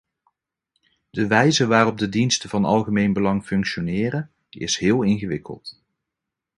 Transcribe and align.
De 1.09 1.27
wijze 1.27 1.67
waarop 1.67 1.97
de 1.97 2.09
diensten 2.09 2.49
van 2.49 2.65
algemeen 2.65 3.13
belang 3.13 3.45
functioneren 3.45 4.31
is 4.49 4.77
heel 4.77 5.03
ingewikkeld. 5.03 5.79